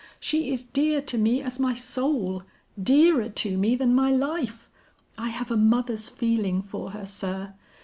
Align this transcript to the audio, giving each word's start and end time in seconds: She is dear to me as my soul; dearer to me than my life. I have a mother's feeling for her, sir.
She 0.19 0.51
is 0.51 0.63
dear 0.63 0.99
to 0.99 1.17
me 1.19 1.43
as 1.43 1.59
my 1.59 1.75
soul; 1.75 2.41
dearer 2.81 3.29
to 3.29 3.55
me 3.55 3.75
than 3.75 3.93
my 3.93 4.09
life. 4.09 4.67
I 5.15 5.29
have 5.29 5.51
a 5.51 5.55
mother's 5.55 6.09
feeling 6.09 6.63
for 6.63 6.89
her, 6.89 7.05
sir. 7.05 7.53